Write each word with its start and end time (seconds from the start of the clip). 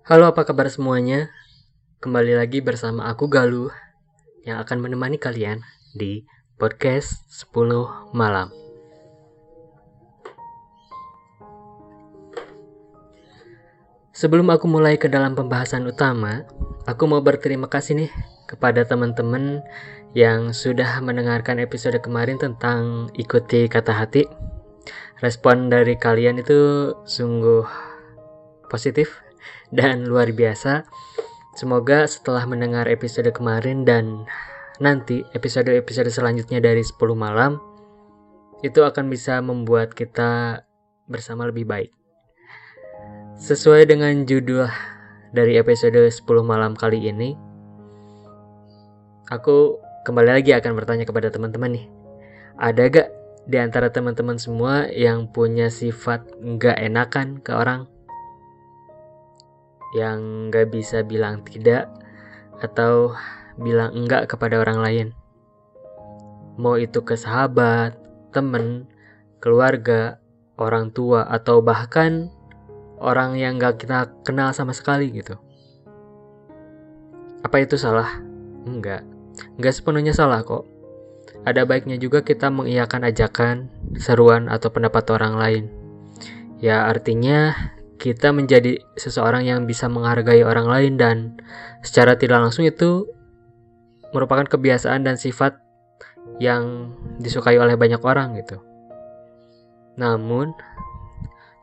Halo 0.00 0.32
apa 0.32 0.48
kabar 0.48 0.64
semuanya? 0.72 1.28
Kembali 2.00 2.32
lagi 2.32 2.64
bersama 2.64 3.04
aku 3.12 3.28
Galuh 3.28 3.68
Yang 4.48 4.64
akan 4.64 4.80
menemani 4.80 5.20
kalian 5.20 5.60
di 5.92 6.24
podcast 6.56 7.28
10 7.52 8.16
malam. 8.16 8.48
Sebelum 14.16 14.48
aku 14.48 14.72
mulai 14.72 14.96
ke 14.96 15.04
dalam 15.12 15.36
pembahasan 15.36 15.84
utama 15.84 16.48
Aku 16.88 17.04
mau 17.04 17.20
berterima 17.20 17.68
kasih 17.68 18.00
nih 18.00 18.10
kepada 18.48 18.88
teman-teman 18.88 19.60
yang 20.16 20.56
sudah 20.56 21.04
mendengarkan 21.04 21.60
episode 21.60 22.00
kemarin 22.00 22.40
tentang 22.40 23.12
ikuti 23.20 23.68
kata 23.68 23.92
hati. 23.92 24.24
Respon 25.20 25.68
dari 25.68 26.00
kalian 26.00 26.40
itu 26.40 26.88
sungguh 27.04 27.68
positif 28.72 29.29
dan 29.74 30.06
luar 30.06 30.30
biasa. 30.34 30.86
Semoga 31.58 32.06
setelah 32.06 32.46
mendengar 32.46 32.86
episode 32.86 33.30
kemarin 33.34 33.82
dan 33.82 34.26
nanti 34.78 35.26
episode-episode 35.34 36.08
selanjutnya 36.08 36.62
dari 36.62 36.80
10 36.80 36.96
malam 37.12 37.58
itu 38.60 38.80
akan 38.84 39.08
bisa 39.08 39.40
membuat 39.40 39.96
kita 39.96 40.62
bersama 41.10 41.48
lebih 41.48 41.66
baik. 41.66 41.90
Sesuai 43.40 43.88
dengan 43.88 44.12
judul 44.28 44.68
dari 45.32 45.56
episode 45.56 45.96
10 45.96 46.22
malam 46.44 46.76
kali 46.76 47.08
ini, 47.08 47.34
aku 49.32 49.80
kembali 50.04 50.28
lagi 50.38 50.52
akan 50.52 50.76
bertanya 50.76 51.08
kepada 51.08 51.32
teman-teman 51.32 51.72
nih. 51.76 51.86
Ada 52.60 52.82
gak 52.92 53.08
di 53.48 53.56
antara 53.56 53.88
teman-teman 53.88 54.36
semua 54.36 54.86
yang 54.92 55.32
punya 55.32 55.72
sifat 55.72 56.28
nggak 56.44 56.76
enakan 56.76 57.40
ke 57.40 57.56
orang? 57.56 57.88
Yang 59.96 60.48
gak 60.54 60.70
bisa 60.70 61.02
bilang 61.02 61.42
tidak 61.42 61.90
atau 62.62 63.14
bilang 63.58 63.92
enggak 63.96 64.30
kepada 64.30 64.60
orang 64.60 64.78
lain. 64.80 65.08
Mau 66.60 66.76
itu 66.76 67.00
ke 67.02 67.16
sahabat, 67.16 67.96
temen, 68.30 68.86
keluarga, 69.40 70.20
orang 70.60 70.92
tua, 70.92 71.24
atau 71.26 71.64
bahkan 71.64 72.28
orang 73.00 73.34
yang 73.40 73.56
gak 73.56 73.80
kita 73.80 74.12
kenal 74.22 74.52
sama 74.52 74.76
sekali 74.76 75.08
gitu. 75.10 75.40
Apa 77.40 77.64
itu 77.64 77.80
salah? 77.80 78.20
Enggak. 78.68 79.02
Enggak 79.56 79.72
sepenuhnya 79.72 80.12
salah 80.12 80.44
kok. 80.44 80.68
Ada 81.48 81.64
baiknya 81.64 81.96
juga 81.96 82.20
kita 82.20 82.52
mengiyakan 82.52 83.08
ajakan, 83.08 83.72
seruan, 83.96 84.52
atau 84.52 84.68
pendapat 84.68 85.08
orang 85.08 85.34
lain. 85.40 85.64
Ya 86.60 86.84
artinya 86.84 87.56
kita 88.00 88.32
menjadi 88.32 88.80
seseorang 88.96 89.44
yang 89.44 89.68
bisa 89.68 89.84
menghargai 89.92 90.40
orang 90.40 90.64
lain 90.64 90.92
dan 90.96 91.16
secara 91.84 92.16
tidak 92.16 92.40
langsung 92.40 92.64
itu 92.64 93.04
merupakan 94.16 94.48
kebiasaan 94.48 95.04
dan 95.04 95.20
sifat 95.20 95.60
yang 96.40 96.96
disukai 97.20 97.60
oleh 97.60 97.76
banyak 97.76 98.00
orang 98.00 98.40
gitu. 98.40 98.56
Namun, 100.00 100.56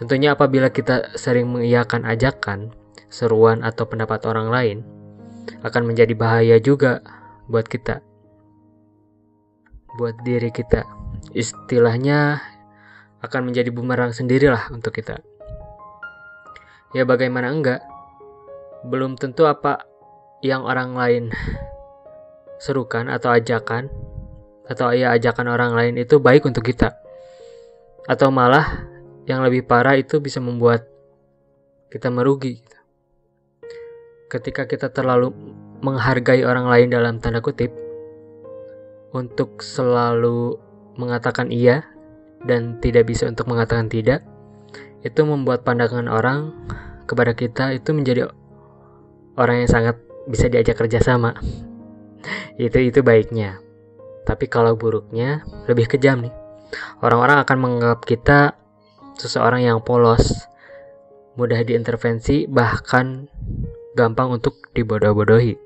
tentunya 0.00 0.32
apabila 0.32 0.72
kita 0.72 1.12
sering 1.20 1.52
mengiyakan 1.52 2.08
ajakan, 2.08 2.72
seruan 3.12 3.60
atau 3.60 3.84
pendapat 3.84 4.24
orang 4.24 4.48
lain, 4.48 4.78
akan 5.60 5.84
menjadi 5.84 6.16
bahaya 6.16 6.56
juga 6.56 7.04
buat 7.44 7.68
kita. 7.68 8.00
Buat 10.00 10.16
diri 10.24 10.48
kita. 10.48 10.88
Istilahnya 11.36 12.40
akan 13.20 13.52
menjadi 13.52 13.68
bumerang 13.68 14.16
sendirilah 14.16 14.72
untuk 14.72 14.96
kita. 14.96 15.20
Ya 16.92 17.08
bagaimana 17.08 17.48
enggak? 17.48 17.80
Belum 18.84 19.16
tentu 19.16 19.48
apa 19.48 19.88
yang 20.44 20.68
orang 20.68 20.92
lain 20.92 21.24
serukan 22.60 23.08
atau 23.08 23.32
ajakan 23.32 23.88
atau 24.68 24.94
ya 24.94 25.16
ajakan 25.16 25.50
orang 25.50 25.72
lain 25.72 25.94
itu 25.96 26.20
baik 26.20 26.44
untuk 26.44 26.68
kita. 26.68 26.92
Atau 28.04 28.28
malah 28.28 28.84
yang 29.24 29.40
lebih 29.40 29.64
parah 29.64 29.96
itu 29.96 30.20
bisa 30.20 30.42
membuat 30.42 30.84
kita 31.88 32.12
merugi. 32.12 32.60
Ketika 34.28 34.68
kita 34.68 34.92
terlalu 34.92 35.32
menghargai 35.80 36.44
orang 36.44 36.68
lain 36.68 36.88
dalam 36.92 37.20
tanda 37.20 37.40
kutip 37.40 37.72
untuk 39.12 39.60
selalu 39.60 40.56
mengatakan 40.96 41.52
iya 41.52 41.84
dan 42.44 42.80
tidak 42.80 43.08
bisa 43.08 43.28
untuk 43.28 43.48
mengatakan 43.48 43.92
tidak, 43.92 44.24
itu 45.02 45.20
membuat 45.26 45.66
pandangan 45.66 46.06
orang 46.08 46.54
kepada 47.06 47.34
kita 47.36 47.74
itu 47.74 47.90
menjadi 47.92 48.30
orang 49.36 49.64
yang 49.64 49.70
sangat 49.70 49.96
bisa 50.28 50.46
diajak 50.48 50.78
kerjasama. 50.78 51.36
itu 52.60 52.78
itu 52.78 53.02
baiknya. 53.02 53.58
Tapi 54.22 54.46
kalau 54.46 54.78
buruknya 54.78 55.42
lebih 55.66 55.90
kejam 55.90 56.22
nih. 56.22 56.34
Orang-orang 57.02 57.42
akan 57.42 57.56
menganggap 57.58 58.06
kita 58.06 58.54
seseorang 59.18 59.66
yang 59.66 59.82
polos, 59.82 60.46
mudah 61.34 61.60
diintervensi, 61.66 62.46
bahkan 62.48 63.28
gampang 63.98 64.38
untuk 64.40 64.72
dibodoh-bodohi. 64.72 65.58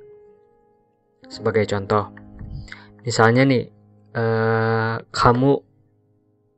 Sebagai 1.29 1.69
contoh, 1.69 2.11
misalnya 3.07 3.47
nih, 3.47 3.71
eh, 4.17 4.97
kamu 5.13 5.53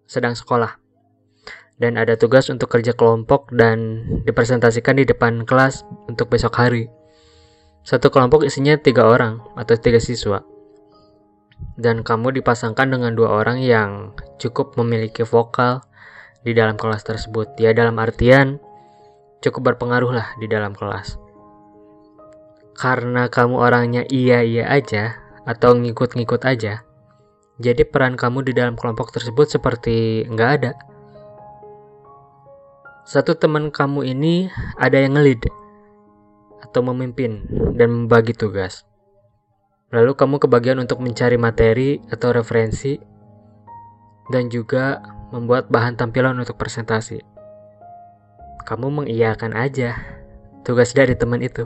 sedang 0.09 0.33
sekolah 0.33 0.88
dan 1.79 1.95
ada 1.95 2.19
tugas 2.19 2.51
untuk 2.51 2.71
kerja 2.75 2.93
kelompok 2.95 3.55
dan 3.55 4.03
dipresentasikan 4.27 4.99
di 4.99 5.07
depan 5.07 5.47
kelas 5.47 5.87
untuk 6.11 6.31
besok 6.31 6.59
hari. 6.59 6.91
Satu 7.87 8.11
kelompok 8.11 8.45
isinya 8.45 8.75
tiga 8.77 9.07
orang 9.07 9.41
atau 9.55 9.79
tiga 9.79 10.03
siswa. 10.03 10.43
Dan 11.79 12.03
kamu 12.03 12.39
dipasangkan 12.43 12.99
dengan 12.99 13.15
dua 13.15 13.43
orang 13.43 13.63
yang 13.63 14.15
cukup 14.43 14.75
memiliki 14.79 15.23
vokal 15.23 15.83
di 16.43 16.55
dalam 16.55 16.75
kelas 16.75 17.07
tersebut. 17.07 17.55
Ya 17.59 17.71
dalam 17.75 17.99
artian 18.03 18.59
cukup 19.39 19.75
berpengaruh 19.75 20.11
lah 20.11 20.29
di 20.43 20.51
dalam 20.51 20.75
kelas. 20.75 21.19
Karena 22.79 23.27
kamu 23.27 23.59
orangnya 23.59 24.03
iya-iya 24.07 24.71
aja 24.71 25.19
atau 25.43 25.75
ngikut-ngikut 25.75 26.47
aja, 26.47 26.87
jadi 27.59 27.83
peran 27.83 28.15
kamu 28.15 28.47
di 28.47 28.53
dalam 28.55 28.79
kelompok 28.79 29.11
tersebut 29.11 29.51
seperti 29.51 30.23
nggak 30.31 30.51
ada 30.63 30.79
satu 33.09 33.41
teman 33.41 33.73
kamu 33.73 34.05
ini 34.13 34.53
ada 34.77 35.01
yang 35.01 35.17
ngelid 35.17 35.49
atau 36.61 36.85
memimpin 36.85 37.41
dan 37.73 37.89
membagi 37.89 38.37
tugas. 38.37 38.85
Lalu 39.89 40.13
kamu 40.13 40.37
kebagian 40.37 40.77
untuk 40.77 41.01
mencari 41.01 41.41
materi 41.41 42.05
atau 42.13 42.37
referensi 42.37 43.01
dan 44.29 44.53
juga 44.53 45.01
membuat 45.33 45.73
bahan 45.73 45.97
tampilan 45.97 46.37
untuk 46.37 46.61
presentasi. 46.61 47.25
Kamu 48.69 48.93
mengiyakan 49.01 49.57
aja 49.57 49.97
tugas 50.61 50.93
dari 50.93 51.17
teman 51.17 51.41
itu. 51.41 51.65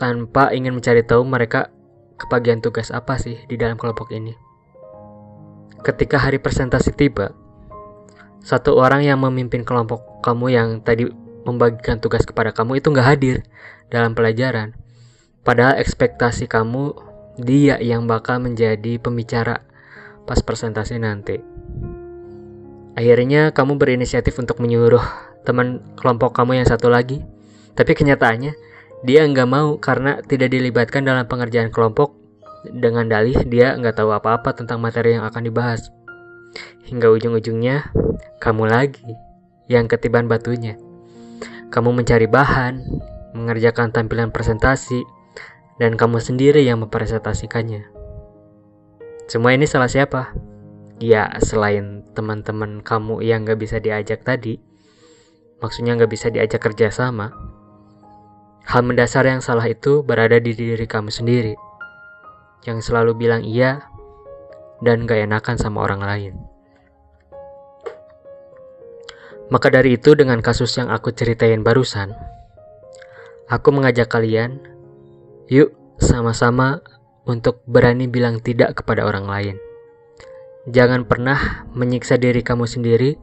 Tanpa 0.00 0.56
ingin 0.56 0.72
mencari 0.72 1.04
tahu 1.04 1.28
mereka 1.28 1.68
kebagian 2.16 2.64
tugas 2.64 2.88
apa 2.88 3.20
sih 3.20 3.36
di 3.52 3.60
dalam 3.60 3.76
kelompok 3.76 4.16
ini. 4.16 4.32
Ketika 5.84 6.16
hari 6.16 6.40
presentasi 6.40 6.96
tiba, 6.96 7.36
satu 8.40 8.76
orang 8.80 9.04
yang 9.04 9.20
memimpin 9.20 9.64
kelompok 9.64 10.24
kamu 10.24 10.46
yang 10.52 10.68
tadi 10.80 11.08
membagikan 11.44 12.00
tugas 12.00 12.24
kepada 12.24 12.52
kamu 12.52 12.80
itu 12.80 12.92
nggak 12.92 13.08
hadir 13.08 13.36
dalam 13.88 14.16
pelajaran. 14.16 14.76
Padahal 15.40 15.80
ekspektasi 15.80 16.48
kamu 16.48 16.92
dia 17.40 17.80
yang 17.80 18.04
bakal 18.04 18.40
menjadi 18.40 19.00
pembicara 19.00 19.64
pas 20.28 20.40
presentasi 20.44 21.00
nanti. 21.00 21.40
Akhirnya 22.96 23.56
kamu 23.56 23.80
berinisiatif 23.80 24.36
untuk 24.36 24.60
menyuruh 24.60 25.02
teman 25.48 25.80
kelompok 25.96 26.36
kamu 26.36 26.60
yang 26.60 26.68
satu 26.68 26.92
lagi. 26.92 27.24
Tapi 27.72 27.96
kenyataannya 27.96 28.52
dia 29.00 29.24
nggak 29.24 29.48
mau 29.48 29.80
karena 29.80 30.20
tidak 30.20 30.52
dilibatkan 30.52 31.08
dalam 31.08 31.24
pengerjaan 31.24 31.72
kelompok 31.72 32.12
dengan 32.68 33.08
dalih 33.08 33.40
dia 33.48 33.72
nggak 33.72 33.96
tahu 33.96 34.12
apa-apa 34.12 34.52
tentang 34.52 34.84
materi 34.84 35.16
yang 35.16 35.24
akan 35.24 35.42
dibahas. 35.48 35.88
Hingga 36.86 37.06
ujung-ujungnya, 37.10 37.94
kamu 38.42 38.66
lagi 38.66 39.06
yang 39.70 39.86
ketiban 39.86 40.26
batunya. 40.26 40.74
Kamu 41.70 41.94
mencari 41.94 42.26
bahan, 42.26 42.82
mengerjakan 43.38 43.94
tampilan 43.94 44.34
presentasi, 44.34 45.06
dan 45.78 45.94
kamu 45.94 46.18
sendiri 46.18 46.66
yang 46.66 46.82
mempresentasikannya. 46.82 47.86
Semua 49.30 49.54
ini 49.54 49.70
salah 49.70 49.86
siapa? 49.86 50.34
Ya, 50.98 51.30
selain 51.38 52.02
teman-teman 52.12 52.82
kamu 52.82 53.22
yang 53.22 53.46
gak 53.46 53.62
bisa 53.62 53.78
diajak 53.78 54.26
tadi, 54.26 54.58
maksudnya 55.62 55.94
gak 55.94 56.10
bisa 56.10 56.28
diajak 56.28 56.60
kerjasama, 56.60 57.32
hal 58.66 58.82
mendasar 58.82 59.24
yang 59.24 59.40
salah 59.40 59.64
itu 59.64 60.02
berada 60.02 60.36
di 60.36 60.52
diri 60.52 60.84
kamu 60.84 61.08
sendiri, 61.08 61.54
yang 62.66 62.82
selalu 62.84 63.16
bilang 63.16 63.40
iya 63.46 63.86
dan 64.80 65.04
gak 65.04 65.24
enakan 65.24 65.56
sama 65.56 65.84
orang 65.84 66.02
lain. 66.02 66.34
Maka 69.50 69.66
dari 69.66 69.98
itu 69.98 70.14
dengan 70.14 70.38
kasus 70.40 70.70
yang 70.78 70.94
aku 70.94 71.10
ceritain 71.10 71.66
barusan, 71.66 72.14
aku 73.50 73.74
mengajak 73.74 74.06
kalian, 74.06 74.62
yuk 75.50 75.74
sama-sama 75.98 76.80
untuk 77.26 77.60
berani 77.66 78.06
bilang 78.06 78.38
tidak 78.38 78.78
kepada 78.78 79.02
orang 79.04 79.26
lain. 79.26 79.56
Jangan 80.70 81.02
pernah 81.08 81.66
menyiksa 81.74 82.14
diri 82.14 82.46
kamu 82.46 82.68
sendiri 82.68 83.18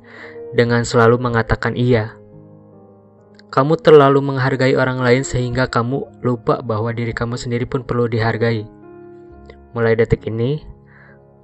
dengan 0.52 0.84
selalu 0.84 1.16
mengatakan 1.16 1.80
iya. 1.80 2.20
Kamu 3.48 3.80
terlalu 3.80 4.20
menghargai 4.20 4.76
orang 4.76 5.00
lain 5.00 5.24
sehingga 5.24 5.72
kamu 5.72 6.20
lupa 6.20 6.60
bahwa 6.60 6.92
diri 6.92 7.16
kamu 7.16 7.40
sendiri 7.40 7.64
pun 7.64 7.88
perlu 7.88 8.12
dihargai. 8.12 8.68
Mulai 9.72 9.96
detik 9.96 10.28
ini, 10.28 10.60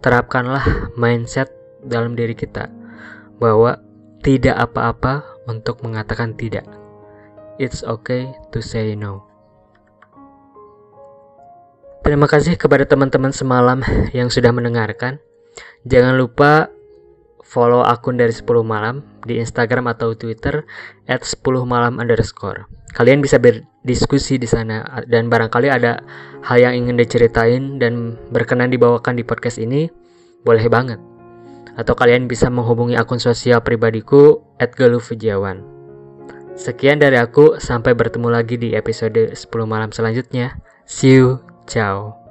terapkanlah 0.03 0.91
mindset 0.99 1.47
dalam 1.79 2.13
diri 2.13 2.35
kita 2.35 2.67
bahwa 3.39 3.79
tidak 4.19 4.55
apa-apa 4.59 5.23
untuk 5.47 5.79
mengatakan 5.83 6.35
tidak. 6.35 6.67
It's 7.55 7.81
okay 7.83 8.31
to 8.51 8.59
say 8.59 8.95
no. 8.99 9.23
Terima 12.03 12.27
kasih 12.27 12.59
kepada 12.59 12.83
teman-teman 12.83 13.31
semalam 13.31 13.79
yang 14.11 14.27
sudah 14.27 14.51
mendengarkan. 14.51 15.23
Jangan 15.87 16.19
lupa 16.19 16.67
follow 17.39 17.83
akun 17.83 18.19
dari 18.19 18.35
10 18.35 18.43
malam 18.63 19.07
di 19.23 19.39
Instagram 19.39 19.87
atau 19.87 20.11
Twitter 20.11 20.67
at 21.07 21.23
10 21.23 21.39
malam 21.63 22.03
underscore. 22.03 22.67
Kalian 22.91 23.23
bisa 23.23 23.39
berdiskusi 23.83 24.39
di 24.39 24.47
sana 24.47 25.03
dan 25.11 25.27
barangkali 25.27 25.67
ada 25.67 25.99
hal 26.47 26.57
yang 26.57 26.73
ingin 26.73 26.95
diceritain 26.95 27.77
dan 27.83 28.15
berkenan 28.31 28.71
dibawakan 28.71 29.19
di 29.19 29.27
podcast 29.27 29.59
ini, 29.59 29.91
boleh 30.47 30.63
banget. 30.71 30.97
Atau 31.75 31.93
kalian 31.93 32.31
bisa 32.31 32.47
menghubungi 32.47 32.95
akun 32.95 33.19
sosial 33.19 33.59
pribadiku 33.59 34.39
Galufujiawan. 34.57 35.59
Sekian 36.55 37.03
dari 37.03 37.19
aku, 37.19 37.59
sampai 37.59 37.91
bertemu 37.97 38.29
lagi 38.31 38.55
di 38.55 38.71
episode 38.77 39.35
10 39.35 39.43
malam 39.67 39.91
selanjutnya. 39.91 40.55
See 40.87 41.19
you! 41.19 41.43
Ciao. 41.67 42.22